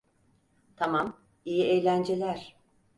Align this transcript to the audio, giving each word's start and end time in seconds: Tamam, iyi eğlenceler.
Tamam, 0.75 1.13
iyi 1.45 1.63
eğlenceler. 1.63 2.55